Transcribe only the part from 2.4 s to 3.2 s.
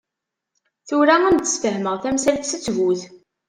s ttbut.